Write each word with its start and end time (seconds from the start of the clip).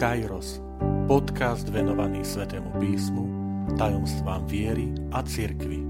Kairos, 0.00 0.64
podcast 1.04 1.68
venovaný 1.68 2.24
Svetému 2.24 2.72
písmu, 2.80 3.24
tajomstvám 3.76 4.48
viery 4.48 4.88
a 5.12 5.20
cirkvi. 5.20 5.84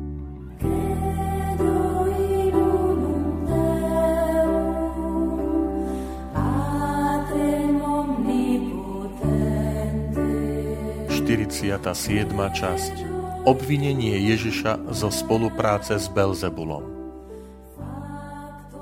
Siedma 11.91 12.51
časť. 12.51 13.07
Obvinenie 13.47 14.19
Ježiša 14.35 14.91
zo 14.91 15.11
spolupráce 15.15 16.03
s 16.03 16.11
Belzebulom. 16.11 16.83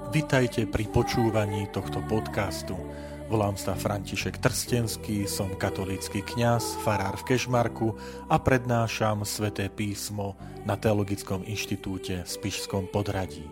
Vitajte 0.09 0.65
pri 0.65 0.89
počúvaní 0.89 1.69
tohto 1.69 2.01
podcastu– 2.09 2.81
Volám 3.29 3.61
sa 3.61 3.77
František 3.77 4.41
Trstenský, 4.41 5.29
som 5.29 5.53
katolícky 5.53 6.25
kňaz, 6.25 6.81
farár 6.81 7.21
v 7.21 7.29
Kešmarku 7.29 7.93
a 8.25 8.41
prednášam 8.41 9.21
sväté 9.29 9.69
písmo 9.69 10.33
na 10.65 10.81
Teologickom 10.81 11.45
inštitúte 11.45 12.25
v 12.25 12.29
Spišskom 12.29 12.89
podradí. 12.89 13.45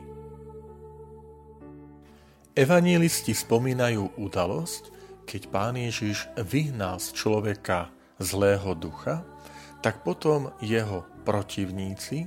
Evangelisti 2.57 3.37
spomínajú 3.37 4.17
udalosť, 4.17 4.89
keď 5.29 5.43
pán 5.53 5.77
Ježiš 5.77 6.25
vyhnal 6.41 6.97
z 6.97 7.13
človeka 7.13 7.93
zlého 8.17 8.73
ducha, 8.73 9.29
tak 9.85 10.01
potom 10.01 10.57
jeho 10.65 11.05
protivníci 11.29 12.25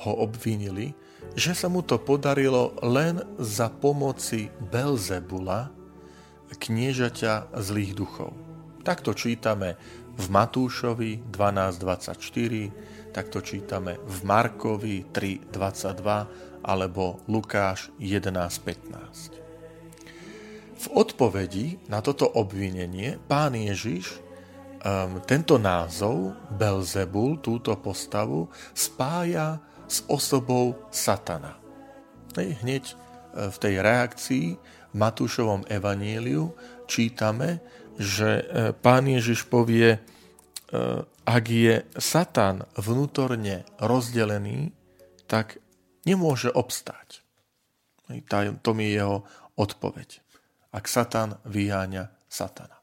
ho 0.00 0.24
obvinili, 0.24 0.96
že 1.36 1.52
sa 1.52 1.68
mu 1.68 1.84
to 1.84 2.00
podarilo 2.00 2.72
len 2.80 3.20
za 3.36 3.68
pomoci 3.68 4.48
Belzebula, 4.72 5.75
kniežaťa 6.54 7.56
zlých 7.58 7.98
duchov. 7.98 8.30
Takto 8.86 9.18
čítame 9.18 9.74
v 10.14 10.24
Matúšovi 10.30 11.26
12.24, 11.28 13.10
takto 13.10 13.42
čítame 13.42 13.98
v 13.98 14.16
Markovi 14.22 15.10
3.22 15.10 16.62
alebo 16.62 17.18
Lukáš 17.26 17.90
11.15. 17.98 19.42
V 20.76 20.86
odpovedi 20.92 21.80
na 21.88 22.04
toto 22.04 22.28
obvinenie 22.28 23.18
pán 23.26 23.56
Ježiš 23.56 24.20
um, 24.86 25.18
tento 25.24 25.56
názov 25.56 26.36
Belzebul, 26.52 27.40
túto 27.42 27.74
postavu, 27.80 28.46
spája 28.76 29.58
s 29.86 30.02
osobou 30.10 30.76
Satana. 30.90 31.56
Hneď 32.36 32.84
e, 32.92 32.94
v 33.48 33.56
tej 33.56 33.74
reakcii 33.80 34.46
Matúšovom 34.96 35.68
evaníliu 35.68 36.56
čítame, 36.88 37.60
že 38.00 38.40
e, 38.40 38.44
pán 38.72 39.04
Ježiš 39.04 39.44
povie, 39.46 39.96
e, 39.96 40.00
ak 41.26 41.44
je 41.44 41.84
Satan 42.00 42.64
vnútorne 42.74 43.68
rozdelený, 43.76 44.72
tak 45.28 45.60
nemôže 46.06 46.48
obstáť. 46.48 47.26
To 48.62 48.70
mi 48.72 48.88
je 48.88 49.02
jeho 49.02 49.26
odpoveď. 49.58 50.22
Ak 50.70 50.86
Satan 50.86 51.42
vyháňa 51.42 52.14
Satana. 52.30 52.78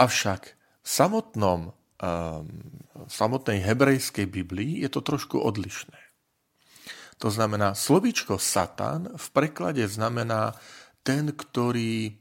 Avšak 0.00 0.42
v 0.82 0.88
samotnom, 0.88 1.76
v 2.00 3.12
samotnej 3.12 3.60
hebrejskej 3.60 4.26
Biblii 4.26 4.82
je 4.82 4.88
to 4.90 5.04
trošku 5.04 5.36
odlišné. 5.38 6.01
To 7.22 7.30
znamená, 7.30 7.78
slovíčko 7.78 8.34
Satan 8.34 9.14
v 9.14 9.26
preklade 9.30 9.86
znamená 9.86 10.58
ten, 11.06 11.30
ktorý 11.30 12.18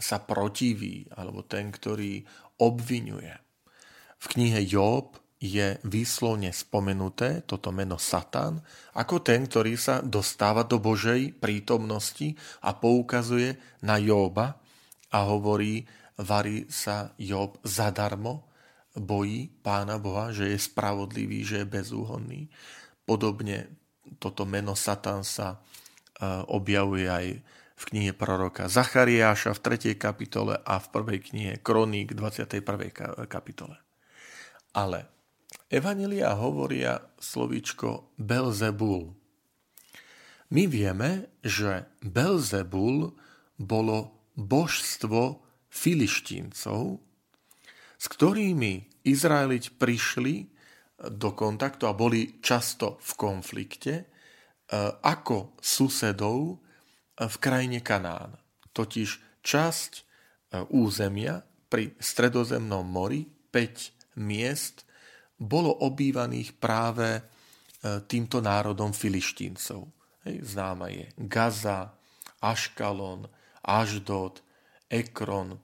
sa 0.00 0.24
protiví, 0.24 1.04
alebo 1.12 1.44
ten, 1.44 1.68
ktorý 1.68 2.24
obvinuje. 2.56 3.36
V 4.16 4.24
knihe 4.32 4.64
Job 4.64 5.20
je 5.38 5.76
výslovne 5.86 6.50
spomenuté 6.50 7.46
toto 7.46 7.70
meno 7.70 7.94
Satan 8.00 8.58
ako 8.96 9.22
ten, 9.22 9.46
ktorý 9.46 9.78
sa 9.78 10.02
dostáva 10.02 10.66
do 10.66 10.82
Božej 10.82 11.38
prítomnosti 11.38 12.34
a 12.64 12.74
poukazuje 12.74 13.54
na 13.86 14.00
Joba 14.02 14.58
a 15.14 15.18
hovorí, 15.28 15.86
varí 16.18 16.66
sa 16.72 17.14
Job 17.20 17.60
zadarmo, 17.62 18.50
bojí 18.98 19.52
pána 19.62 20.00
Boha, 20.02 20.34
že 20.34 20.50
je 20.50 20.58
spravodlivý, 20.58 21.46
že 21.46 21.62
je 21.62 21.70
bezúhonný. 21.70 22.50
Podobne 23.06 23.78
toto 24.16 24.48
meno 24.48 24.72
Satan 24.72 25.20
sa 25.20 25.54
e, 25.54 25.58
objavuje 26.48 27.04
aj 27.04 27.26
v 27.78 27.82
knihe 27.94 28.12
proroka 28.16 28.66
Zachariáša 28.66 29.54
v 29.54 29.94
3. 29.94 29.94
kapitole 29.94 30.58
a 30.58 30.82
v 30.82 30.86
prvej 30.90 31.20
knihe 31.30 31.52
Kroník 31.62 32.16
21. 32.16 32.64
kapitole. 33.30 33.78
Ale 34.74 35.06
Evanelia 35.68 36.32
hovoria 36.34 37.04
slovíčko 37.20 38.16
Belzebul. 38.16 39.14
My 40.48 40.64
vieme, 40.64 41.28
že 41.44 41.86
Belzebul 42.00 43.14
bolo 43.60 44.16
božstvo 44.34 45.44
filištíncov, 45.68 46.98
s 47.98 48.06
ktorými 48.08 48.88
Izraeliť 49.04 49.76
prišli 49.76 50.57
do 50.98 51.30
kontaktu 51.30 51.86
a 51.86 51.94
boli 51.94 52.42
často 52.42 52.98
v 52.98 53.12
konflikte 53.14 53.94
e, 53.94 54.04
ako 55.06 55.54
susedov 55.62 56.38
e, 56.50 56.56
v 57.22 57.36
krajine 57.38 57.78
Kanán. 57.86 58.34
Totiž 58.74 59.40
časť 59.46 59.92
e, 59.94 60.02
územia 60.74 61.38
pri 61.70 61.94
stredozemnom 62.02 62.82
mori, 62.82 63.22
5 63.54 64.18
miest, 64.18 64.82
bolo 65.38 65.70
obývaných 65.86 66.58
práve 66.58 67.22
týmto 68.10 68.42
národom 68.42 68.90
filištíncov. 68.90 69.86
Známa 70.26 70.90
je 70.90 71.06
Gaza, 71.14 71.94
Aškalon, 72.42 73.30
Aždod, 73.62 74.42
Ekron, 74.90 75.62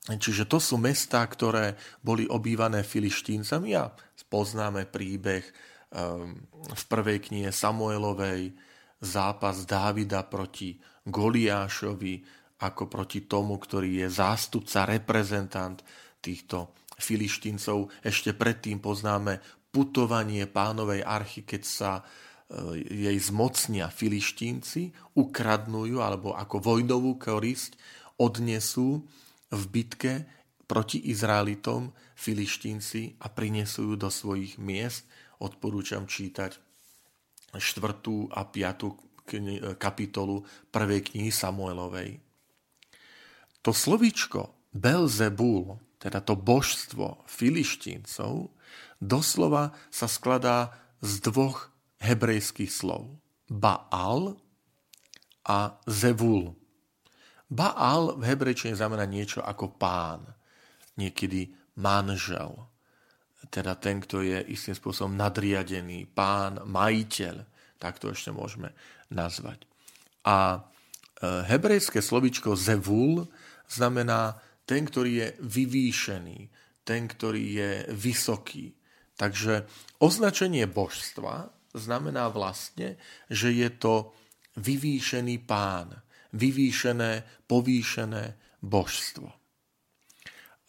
Čiže 0.00 0.48
to 0.48 0.56
sú 0.56 0.80
mestá, 0.80 1.20
ktoré 1.28 1.76
boli 2.00 2.24
obývané 2.24 2.80
filištíncami 2.80 3.76
a 3.76 3.92
poznáme 4.30 4.86
príbeh 4.86 5.44
ehm, 5.44 6.46
v 6.70 6.84
prvej 6.86 7.18
knihe 7.28 7.50
Samuelovej, 7.50 8.54
zápas 9.02 9.66
Dávida 9.66 10.24
proti 10.24 10.78
Goliášovi, 11.04 12.38
ako 12.60 12.86
proti 12.86 13.24
tomu, 13.24 13.56
ktorý 13.56 14.06
je 14.06 14.08
zástupca, 14.12 14.86
reprezentant 14.86 15.80
týchto 16.20 16.76
filištíncov. 17.00 17.88
Ešte 18.04 18.36
predtým 18.36 18.78
poznáme 18.78 19.40
putovanie 19.72 20.44
pánovej 20.44 21.00
archy, 21.00 21.48
keď 21.48 21.62
sa 21.64 21.90
e, 21.96 22.02
jej 22.84 23.16
zmocnia 23.16 23.88
filištínci, 23.88 25.16
ukradnú 25.16 25.88
alebo 26.04 26.36
ako 26.36 26.60
vojnovú 26.60 27.16
korisť 27.16 27.80
odnesú 28.20 29.08
v 29.50 29.62
bitke 29.70 30.12
proti 30.70 31.10
Izraelitom 31.10 31.90
filištínci 32.14 33.18
a 33.18 33.26
prinesú 33.26 33.90
ju 33.90 33.94
do 33.98 34.06
svojich 34.06 34.56
miest. 34.62 35.06
Odporúčam 35.42 36.06
čítať 36.06 36.54
4. 37.58 38.30
a 38.30 38.40
5. 38.46 39.78
kapitolu 39.78 40.46
prvej 40.70 41.00
knihy 41.10 41.30
Samuelovej. 41.34 42.22
To 43.66 43.74
slovíčko 43.74 44.54
Belzebul, 44.70 45.82
teda 45.98 46.22
to 46.22 46.38
božstvo 46.38 47.26
filištíncov, 47.26 48.54
doslova 49.02 49.74
sa 49.90 50.06
skladá 50.06 50.70
z 51.02 51.18
dvoch 51.26 51.74
hebrejských 51.98 52.70
slov. 52.70 53.18
Baal 53.50 54.38
a 55.42 55.82
Zevul. 55.90 56.59
Baal 57.50 58.14
v 58.14 58.22
hebrejčine 58.30 58.78
znamená 58.78 59.10
niečo 59.10 59.42
ako 59.42 59.74
pán, 59.74 60.22
niekedy 60.94 61.50
manžel, 61.82 62.54
teda 63.50 63.74
ten, 63.74 63.98
kto 63.98 64.22
je 64.22 64.38
istým 64.54 64.78
spôsobom 64.78 65.18
nadriadený, 65.18 66.06
pán, 66.06 66.62
majiteľ, 66.62 67.42
tak 67.82 67.98
to 67.98 68.14
ešte 68.14 68.30
môžeme 68.30 68.70
nazvať. 69.10 69.66
A 70.22 70.54
e, 70.54 70.58
hebrejské 71.50 71.98
slovičko 71.98 72.54
zevul 72.54 73.26
znamená 73.66 74.38
ten, 74.62 74.86
ktorý 74.86 75.10
je 75.18 75.28
vyvýšený, 75.42 76.38
ten, 76.86 77.10
ktorý 77.10 77.42
je 77.42 77.70
vysoký. 77.90 78.76
Takže 79.18 79.66
označenie 79.98 80.70
božstva 80.70 81.50
znamená 81.74 82.30
vlastne, 82.30 83.00
že 83.26 83.50
je 83.50 83.68
to 83.74 84.14
vyvýšený 84.60 85.42
pán, 85.48 85.98
vyvýšené, 86.34 87.24
povýšené 87.46 88.36
božstvo. 88.62 89.28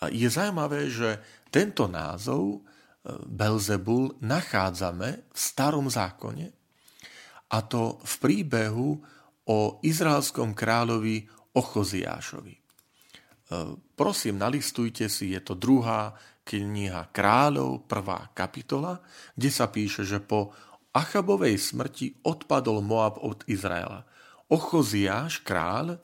A 0.01 0.09
je 0.09 0.25
zaujímavé, 0.25 0.89
že 0.89 1.21
tento 1.53 1.85
názov 1.85 2.57
e, 2.57 2.59
Belzebul 3.29 4.17
nachádzame 4.23 5.29
v 5.29 5.37
starom 5.37 5.85
zákone 5.85 6.47
a 7.51 7.57
to 7.67 7.99
v 8.01 8.13
príbehu 8.17 8.89
o 9.51 9.57
izraelskom 9.83 10.55
kráľovi 10.55 11.27
Ochoziášovi. 11.51 12.55
prosím, 13.99 14.39
nalistujte 14.39 15.11
si, 15.11 15.35
je 15.35 15.41
to 15.43 15.59
druhá 15.59 16.15
kniha 16.47 17.11
kráľov, 17.11 17.83
prvá 17.83 18.31
kapitola, 18.31 19.03
kde 19.35 19.49
sa 19.51 19.67
píše, 19.67 20.07
že 20.07 20.23
po 20.23 20.55
Achabovej 20.91 21.55
smrti 21.59 22.23
odpadol 22.27 22.83
Moab 22.83 23.19
od 23.19 23.43
Izraela. 23.47 24.03
Ochoziáš, 24.51 25.39
kráľ, 25.47 25.95
e, 25.95 25.97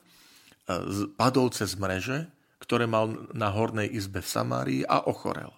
padol 1.12 1.52
cez 1.52 1.76
mreže, 1.76 2.32
ktoré 2.64 2.88
mal 2.88 3.28
na 3.36 3.52
hornej 3.52 3.92
izbe 3.92 4.24
v 4.24 4.32
Samárii 4.32 4.82
a 4.88 5.04
ochorel. 5.04 5.52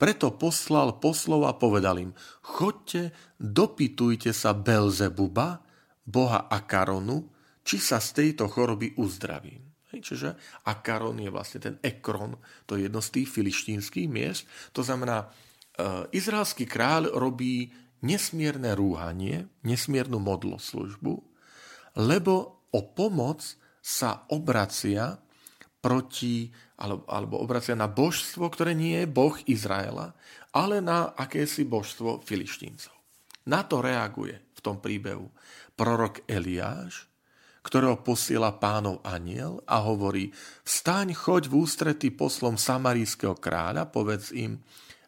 Preto 0.00 0.32
poslal 0.32 0.96
poslov 1.02 1.44
a 1.44 1.52
povedal 1.58 2.00
im, 2.00 2.12
chodte, 2.40 3.12
dopytujte 3.36 4.32
sa 4.32 4.56
Belzebuba, 4.56 5.60
boha 6.08 6.48
Akaronu, 6.48 7.28
či 7.60 7.76
sa 7.76 8.00
z 8.00 8.16
tejto 8.16 8.48
choroby 8.48 8.96
uzdravím. 8.96 9.68
Hej, 9.92 10.00
čiže 10.00 10.28
Akaron 10.64 11.20
je 11.20 11.28
vlastne 11.28 11.60
ten 11.60 11.74
Ekron, 11.84 12.36
to 12.64 12.76
je 12.76 12.88
jedno 12.88 13.04
z 13.04 13.20
tých 13.20 13.28
filištínskych 13.28 14.08
miest. 14.08 14.48
To 14.72 14.80
znamená, 14.80 15.24
e, 15.24 15.26
izraelský 16.16 16.64
kráľ 16.64 17.12
robí 17.16 17.68
nesmierne 18.00 18.72
rúhanie, 18.72 19.48
nesmiernu 19.64 20.16
modloslužbu, 20.22 21.27
lebo 21.98 22.64
o 22.70 22.80
pomoc 22.94 23.42
sa 23.82 24.24
obracia 24.30 25.18
proti, 25.82 26.50
alebo, 26.78 27.06
alebo 27.10 27.34
obracia 27.42 27.74
na 27.74 27.90
božstvo, 27.90 28.46
ktoré 28.50 28.74
nie 28.74 29.02
je 29.02 29.10
boh 29.10 29.34
Izraela, 29.46 30.14
ale 30.54 30.82
na 30.82 31.14
akési 31.14 31.66
božstvo 31.66 32.22
filištíncov. 32.22 32.94
Na 33.48 33.64
to 33.64 33.80
reaguje 33.80 34.36
v 34.54 34.60
tom 34.60 34.82
príbehu 34.82 35.30
prorok 35.78 36.26
Eliáš, 36.26 37.06
ktorého 37.62 38.00
posiela 38.00 38.54
pánov 38.54 38.98
aniel 39.04 39.60
a 39.68 39.82
hovorí, 39.84 40.32
vstaň, 40.64 41.14
choď 41.14 41.52
v 41.52 41.54
ústretí 41.62 42.08
poslom 42.08 42.56
samarijského 42.56 43.36
kráľa, 43.36 43.88
povedz 43.88 44.32
im, 44.34 44.60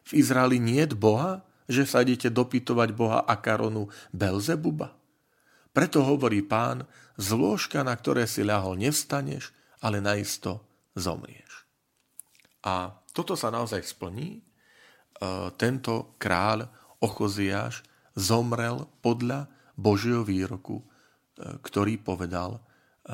v 0.07 0.11
Izraeli 0.17 0.57
nie 0.57 0.83
je 0.85 0.97
Boha, 0.97 1.41
že 1.65 1.87
sa 1.87 2.03
idete 2.03 2.29
dopytovať 2.29 2.89
Boha 2.93 3.19
Akaronu 3.25 3.87
Belzebuba? 4.11 5.00
Preto 5.71 6.03
hovorí 6.03 6.43
pán, 6.43 6.83
z 7.15 7.37
lôžka, 7.37 7.85
na 7.85 7.95
ktoré 7.95 8.27
si 8.27 8.43
ľahol, 8.43 8.79
nevstaneš, 8.79 9.55
ale 9.79 10.03
naisto 10.03 10.63
zomrieš. 10.97 11.63
A 12.65 12.91
toto 13.11 13.33
sa 13.39 13.49
naozaj 13.49 13.81
splní. 13.85 14.37
E, 14.37 14.41
tento 15.55 16.15
kráľ 16.21 16.67
Ochoziáš 17.01 17.81
zomrel 18.13 18.85
podľa 19.01 19.49
Božieho 19.73 20.21
výroku, 20.21 20.81
e, 20.81 20.85
ktorý 21.61 21.97
povedal 22.01 22.57
e, 22.57 22.61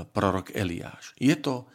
prorok 0.04 0.51
Eliáš. 0.51 1.15
Je 1.19 1.36
to, 1.39 1.68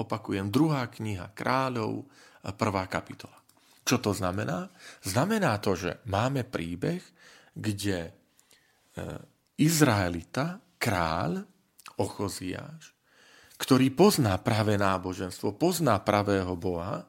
opakujem, 0.00 0.48
druhá 0.48 0.88
kniha 0.88 1.30
kráľov, 1.36 2.08
prvá 2.56 2.88
kapitola. 2.88 3.36
Čo 3.84 4.00
to 4.00 4.10
znamená? 4.16 4.72
Znamená 5.04 5.60
to, 5.60 5.76
že 5.76 6.00
máme 6.08 6.48
príbeh, 6.48 7.04
kde 7.52 8.16
Izraelita, 9.60 10.56
kráľ 10.80 11.44
Ochoziáš, 12.00 12.96
ktorý 13.60 13.92
pozná 13.92 14.40
pravé 14.40 14.80
náboženstvo, 14.80 15.60
pozná 15.60 16.00
pravého 16.00 16.56
Boha, 16.56 17.04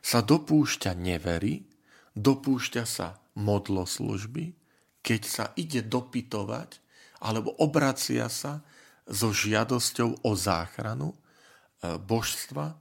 sa 0.00 0.24
dopúšťa 0.24 0.96
nevery, 0.96 1.64
dopúšťa 2.16 2.84
sa 2.88 3.20
modloslužby, 3.36 4.56
keď 5.04 5.20
sa 5.28 5.44
ide 5.60 5.84
dopytovať 5.84 6.80
alebo 7.20 7.52
obracia 7.60 8.32
sa 8.32 8.64
so 9.04 9.32
žiadosťou 9.32 10.24
o 10.24 10.32
záchranu 10.32 11.12
e, 11.12 11.16
božstva 12.00 12.72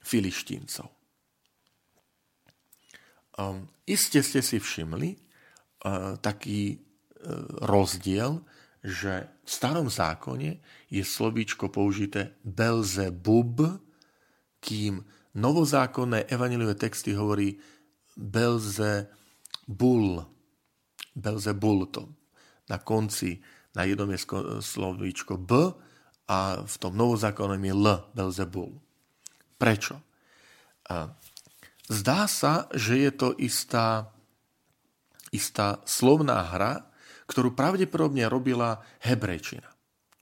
filištíncov. 0.00 0.88
Um, 3.36 3.68
iste 3.84 4.24
ste 4.24 4.40
si 4.40 4.56
všimli 4.56 5.12
uh, 5.12 6.16
taký 6.24 6.80
rozdiel 7.62 8.42
že 8.86 9.26
v 9.42 9.50
starom 9.50 9.90
zákone 9.90 10.62
je 10.86 11.02
slovíčko 11.02 11.74
použité 11.74 12.38
Belzebub, 12.46 13.82
kým 14.62 15.02
novozákonné 15.34 16.30
evaniliové 16.30 16.78
texty 16.78 17.10
hovorí 17.18 17.58
Belzebul. 18.14 19.10
Belzebul 21.18 21.90
to. 21.90 22.14
Na 22.70 22.78
konci, 22.78 23.42
na 23.74 23.82
jednom 23.82 24.06
je 24.14 24.22
slovíčko 24.62 25.34
B 25.34 25.74
a 26.30 26.62
v 26.62 26.76
tom 26.78 26.94
novozákonnom 26.94 27.58
je 27.58 27.74
L, 27.74 27.86
Belzebul. 28.14 28.78
Prečo? 29.58 29.98
Zdá 31.90 32.30
sa, 32.30 32.70
že 32.70 33.02
je 33.02 33.10
to 33.10 33.34
istá, 33.38 34.14
istá 35.34 35.82
slovná 35.86 36.42
hra, 36.54 36.86
ktorú 37.26 37.52
pravdepodobne 37.52 38.26
robila 38.30 38.78
hebrejčina. 39.02 39.66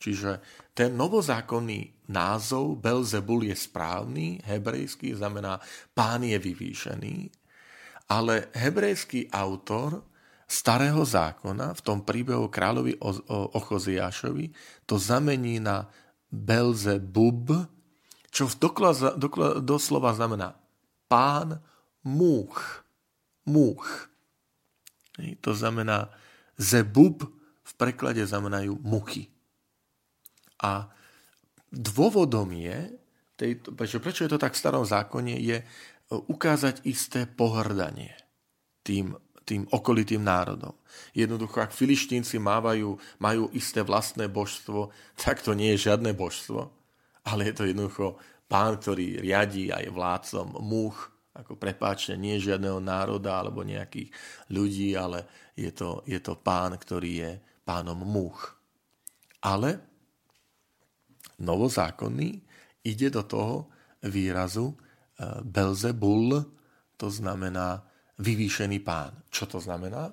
Čiže 0.00 0.44
ten 0.76 0.92
novozákonný 0.98 2.08
názov 2.12 2.76
Belzebul 2.76 3.48
je 3.48 3.56
správny, 3.56 4.44
hebrejský 4.44 5.16
znamená 5.16 5.56
pán 5.96 6.26
je 6.28 6.36
vyvýšený, 6.36 7.32
ale 8.12 8.52
hebrejský 8.52 9.32
autor 9.32 10.04
starého 10.44 11.00
zákona 11.00 11.72
v 11.72 11.80
tom 11.80 12.04
príbehu 12.04 12.52
kráľovi 12.52 13.00
Ochoziášovi 13.56 14.52
to 14.84 15.00
zamení 15.00 15.56
na 15.56 15.88
Belzebub, 16.28 17.64
čo 18.28 18.44
v 18.50 18.54
dokla, 18.60 18.92
dokla, 19.16 19.62
doslova 19.64 20.12
znamená 20.12 20.52
pán 21.08 21.64
múch. 22.04 22.84
Múch. 23.48 24.10
To 25.40 25.54
znamená 25.54 26.10
Zebub 26.58 27.24
v 27.64 27.72
preklade 27.74 28.22
znamenajú 28.22 28.78
muchy. 28.84 29.30
A 30.62 30.88
dôvodom 31.68 32.54
je, 32.54 32.94
tejto, 33.34 33.74
prečo, 33.74 33.98
prečo 33.98 34.24
je 34.24 34.32
to 34.32 34.40
tak 34.40 34.54
v 34.54 34.62
starom 34.62 34.84
zákone, 34.86 35.34
je 35.40 35.58
e, 35.60 35.64
ukázať 36.10 36.86
isté 36.86 37.26
pohrdanie 37.26 38.14
tým, 38.86 39.16
tým 39.44 39.66
okolitým 39.68 40.22
národom. 40.22 40.72
Jednoducho, 41.12 41.60
ak 41.60 41.74
filištínci 41.74 42.38
mávajú, 42.38 42.96
majú 43.18 43.44
isté 43.52 43.82
vlastné 43.82 44.30
božstvo, 44.30 44.94
tak 45.18 45.42
to 45.42 45.52
nie 45.52 45.74
je 45.74 45.90
žiadne 45.90 46.14
božstvo, 46.14 46.70
ale 47.26 47.50
je 47.50 47.54
to 47.56 47.64
jednoducho 47.68 48.16
pán, 48.46 48.78
ktorý 48.78 49.20
riadí 49.20 49.72
a 49.74 49.82
je 49.82 49.90
vládcom 49.90 50.60
múch, 50.62 51.10
ako 51.34 51.58
prepáčne, 51.58 52.14
nie 52.14 52.38
žiadneho 52.38 52.78
národa 52.78 53.42
alebo 53.42 53.66
nejakých 53.66 54.14
ľudí, 54.54 54.94
ale 54.94 55.26
je 55.54 55.70
to, 55.70 56.02
je 56.04 56.18
to 56.18 56.34
pán, 56.38 56.74
ktorý 56.74 57.10
je 57.14 57.30
pánom 57.62 57.98
múch. 58.02 58.54
Ale 59.44 59.78
novozákonný 61.38 62.42
ide 62.84 63.08
do 63.10 63.22
toho 63.24 63.70
výrazu 64.04 64.72
e, 64.72 64.76
Belzebul, 65.42 66.42
to 66.98 67.08
znamená 67.08 67.80
vyvýšený 68.18 68.78
pán. 68.82 69.14
Čo 69.30 69.56
to 69.56 69.58
znamená? 69.62 70.10
E, 70.10 70.12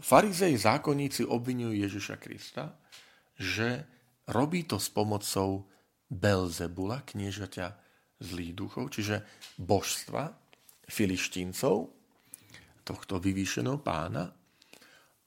farizei 0.00 0.54
zákonníci 0.54 1.26
obvinujú 1.26 1.74
Ježiša 1.74 2.16
Krista, 2.22 2.78
že 3.34 3.84
robí 4.30 4.64
to 4.64 4.78
s 4.78 4.88
pomocou 4.88 5.66
Belzebula, 6.08 7.02
kniežaťa 7.02 7.66
zlých 8.22 8.54
duchov, 8.54 8.94
čiže 8.94 9.20
božstva, 9.58 10.30
filištíncov, 10.86 11.90
tohto 12.84 13.14
vyvýšeného 13.16 13.80
pána, 13.80 14.28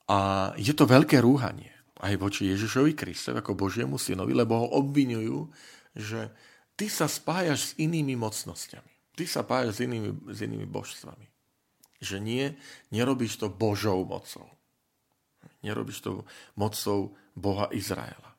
a 0.08 0.50
je 0.56 0.72
to 0.72 0.88
veľké 0.88 1.20
rúhanie 1.20 1.78
aj 1.98 2.14
voči 2.16 2.48
Ježišovi 2.48 2.94
Kristovi 2.94 3.42
ako 3.42 3.58
Božiemu 3.58 3.98
synovi, 3.98 4.32
lebo 4.32 4.62
ho 4.62 4.66
obvinujú, 4.78 5.50
že 5.98 6.30
ty 6.78 6.86
sa 6.86 7.10
spájaš 7.10 7.60
s 7.60 7.76
inými 7.82 8.14
mocnosťami. 8.14 9.18
Ty 9.18 9.24
sa 9.26 9.42
spájaš 9.42 9.82
s 9.82 9.84
inými, 9.84 10.10
s 10.30 10.38
inými 10.46 10.66
božstvami. 10.70 11.26
Že 11.98 12.16
nie, 12.22 12.44
nerobíš 12.94 13.42
to 13.42 13.50
Božou 13.50 14.06
mocou. 14.06 14.46
Nerobíš 15.66 16.06
to 16.06 16.22
mocou 16.54 17.18
Boha 17.34 17.66
Izraela. 17.74 18.30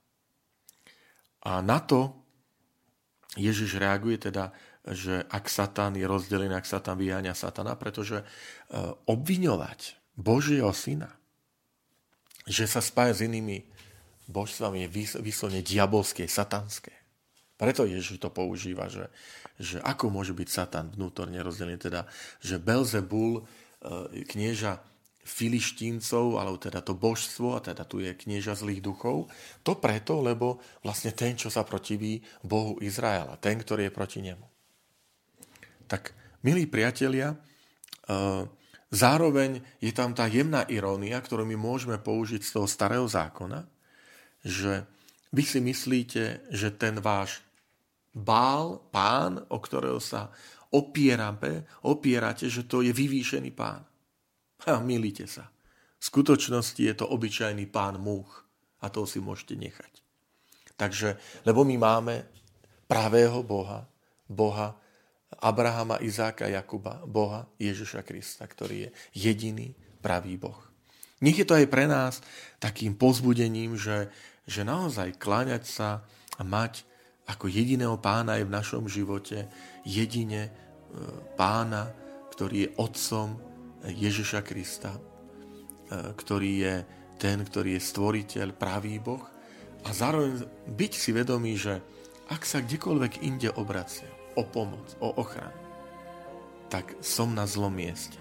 A 1.43 1.59
na 1.59 1.83
to 1.83 2.15
Ježiš 3.35 3.75
reaguje 3.75 4.31
teda, 4.31 4.55
že 4.87 5.27
ak 5.27 5.51
Satan 5.51 5.99
je 5.99 6.07
rozdelený, 6.07 6.55
ak 6.55 6.63
Satan 6.63 6.95
vyháňa 6.95 7.35
Satana, 7.35 7.75
pretože 7.75 8.23
e, 8.23 8.25
obviňovať 9.05 9.99
Božieho 10.15 10.71
syna 10.71 11.18
že 12.49 12.65
sa 12.65 12.81
spája 12.81 13.13
s 13.13 13.25
inými 13.29 13.61
božstvami 14.25 14.89
je 14.89 15.21
vyslovne 15.21 15.61
diabolské, 15.61 16.25
satanské. 16.25 16.93
Preto 17.59 17.85
Ježiš 17.85 18.17
to 18.17 18.33
používa, 18.33 18.89
že, 18.89 19.11
že 19.61 19.77
ako 19.83 20.09
môže 20.09 20.33
byť 20.33 20.47
Satan 20.47 20.89
vnútorne 20.95 21.37
rozdelený, 21.43 21.77
teda, 21.77 22.07
že 22.39 22.57
Belzebul, 22.57 23.43
e, 23.43 24.23
knieža 24.23 24.79
filištíncov, 25.27 26.39
alebo 26.39 26.57
teda 26.57 26.79
to 26.81 26.95
božstvo, 26.95 27.59
a 27.59 27.61
teda 27.61 27.83
tu 27.83 27.99
je 27.99 28.15
knieža 28.15 28.55
zlých 28.57 28.81
duchov, 28.81 29.29
to 29.61 29.75
preto, 29.77 30.23
lebo 30.23 30.63
vlastne 30.81 31.11
ten, 31.13 31.35
čo 31.35 31.51
sa 31.51 31.67
protiví 31.67 32.23
Bohu 32.41 32.79
Izraela, 32.81 33.37
ten, 33.37 33.59
ktorý 33.59 33.91
je 33.91 33.93
proti 33.93 34.19
nemu. 34.23 34.45
Tak, 35.85 36.15
milí 36.41 36.65
priatelia, 36.65 37.35
zároveň 38.89 39.61
je 39.81 39.93
tam 39.93 40.13
tá 40.13 40.25
jemná 40.25 40.65
irónia, 40.65 41.21
ktorú 41.21 41.45
my 41.45 41.57
môžeme 41.57 41.97
použiť 42.01 42.41
z 42.41 42.51
toho 42.57 42.67
starého 42.67 43.05
zákona, 43.05 43.65
že 44.45 44.85
vy 45.29 45.43
si 45.45 45.59
myslíte, 45.61 46.49
že 46.49 46.69
ten 46.73 46.97
váš 46.97 47.45
bál, 48.13 48.81
pán, 48.89 49.45
o 49.49 49.57
ktorého 49.61 50.01
sa 50.01 50.33
opierame, 50.73 51.65
opierate, 51.85 52.49
že 52.49 52.65
to 52.65 52.81
je 52.81 52.93
vyvýšený 52.93 53.51
pán. 53.53 53.81
A 54.65 54.81
milíte 54.81 55.25
sa. 55.29 55.49
V 55.99 56.03
skutočnosti 56.03 56.79
je 56.79 56.95
to 56.95 57.05
obyčajný 57.09 57.67
pán 57.67 57.99
múch 57.99 58.43
a 58.79 58.87
to 58.87 59.03
si 59.03 59.19
môžete 59.19 59.55
nechať. 59.59 59.93
Takže, 60.79 61.19
lebo 61.43 61.67
my 61.67 61.75
máme 61.75 62.15
pravého 62.87 63.43
Boha, 63.43 63.83
Boha 64.25 64.79
Abrahama, 65.37 66.01
Izáka, 66.01 66.49
Jakuba, 66.49 67.05
Boha 67.05 67.45
Ježiša 67.61 68.01
Krista, 68.01 68.49
ktorý 68.49 68.89
je 68.89 68.89
jediný 69.13 69.77
pravý 70.01 70.41
Boh. 70.41 70.57
Nech 71.21 71.37
je 71.37 71.45
to 71.45 71.53
aj 71.53 71.67
pre 71.69 71.85
nás 71.85 72.23
takým 72.57 72.97
pozbudením, 72.97 73.77
že, 73.77 74.09
že 74.49 74.65
naozaj 74.65 75.19
kláňať 75.21 75.63
sa 75.67 75.89
a 76.39 76.41
mať 76.41 76.87
ako 77.29 77.45
jediného 77.45 77.99
pána 78.01 78.41
aj 78.41 78.43
v 78.47 78.55
našom 78.55 78.83
živote, 78.89 79.45
jedine 79.85 80.49
e, 80.49 80.51
pána, 81.37 81.93
ktorý 82.33 82.65
je 82.65 82.73
otcom 82.81 83.37
Ježiša 83.85 84.41
Krista, 84.41 84.97
e, 84.97 85.01
ktorý 86.17 86.51
je 86.65 86.75
ten, 87.19 87.37
ktorý 87.43 87.77
je 87.77 87.81
stvoriteľ, 87.83 88.55
pravý 88.55 88.97
Boh 88.97 89.21
a 89.85 89.89
zároveň 89.91 90.47
byť 90.71 90.93
si 90.95 91.11
vedomý, 91.13 91.53
že 91.59 91.83
ak 92.31 92.47
sa 92.47 92.63
kdekoľvek 92.63 93.21
inde 93.27 93.51
obracia 93.59 94.18
o 94.35 94.43
pomoc, 94.45 94.85
o 95.01 95.13
ochranu, 95.17 95.55
tak 96.69 96.97
som 97.01 97.33
na 97.33 97.49
zlom 97.49 97.73
mieste. 97.73 98.17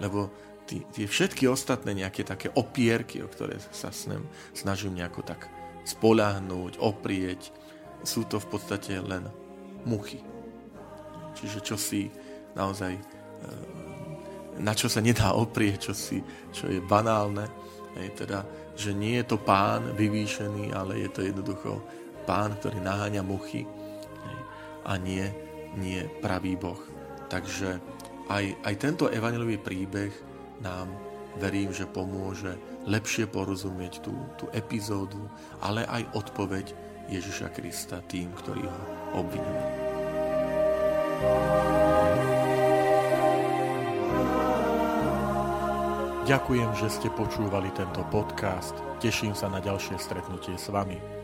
Lebo 0.00 0.32
tie 0.64 1.06
všetky 1.06 1.44
ostatné 1.44 1.92
nejaké 1.92 2.24
také 2.24 2.48
opierky, 2.56 3.20
o 3.20 3.28
ktoré 3.28 3.60
sa 3.72 3.92
snem, 3.92 4.24
snažím 4.56 4.96
nejako 4.96 5.20
tak 5.22 5.46
spoláhnuť, 5.84 6.80
oprieť, 6.80 7.52
sú 8.04 8.24
to 8.24 8.40
v 8.40 8.48
podstate 8.48 8.96
len 9.00 9.28
muchy. 9.84 10.24
Čiže 11.36 11.58
čo 11.60 11.76
si 11.76 12.08
naozaj, 12.56 12.96
e, 12.96 13.02
na 14.60 14.72
čo 14.72 14.88
sa 14.88 15.04
nedá 15.04 15.36
oprieť, 15.36 15.92
čo, 15.92 15.94
si, 15.96 16.24
čo 16.52 16.72
je 16.72 16.80
banálne, 16.80 17.44
je 17.94 18.10
teda, 18.10 18.42
že 18.74 18.90
nie 18.90 19.22
je 19.22 19.26
to 19.30 19.38
pán 19.38 19.94
vyvýšený, 19.94 20.74
ale 20.74 21.06
je 21.06 21.08
to 21.12 21.20
jednoducho 21.22 21.78
pán, 22.26 22.56
ktorý 22.58 22.80
naháňa 22.82 23.22
muchy 23.22 23.68
a 24.84 24.96
nie, 25.00 25.24
nie 25.76 26.06
pravý 26.20 26.56
Boh. 26.56 26.80
Takže 27.28 27.80
aj, 28.28 28.44
aj 28.64 28.74
tento 28.80 29.10
evangelový 29.10 29.60
príbeh 29.60 30.12
nám 30.60 30.88
verím, 31.40 31.74
že 31.74 31.88
pomôže 31.88 32.54
lepšie 32.86 33.26
porozumieť 33.26 34.04
tú, 34.04 34.14
tú 34.38 34.46
epizódu, 34.54 35.20
ale 35.64 35.82
aj 35.88 36.14
odpoveď 36.14 36.66
Ježiša 37.10 37.52
Krista 37.52 38.00
tým, 38.06 38.32
ktorí 38.32 38.64
ho 38.64 38.82
obvinujú. 39.18 39.66
Ďakujem, 46.24 46.70
že 46.80 46.88
ste 46.88 47.12
počúvali 47.12 47.68
tento 47.76 48.00
podcast. 48.08 48.72
Teším 48.96 49.36
sa 49.36 49.52
na 49.52 49.60
ďalšie 49.60 50.00
stretnutie 50.00 50.56
s 50.56 50.72
vami. 50.72 51.23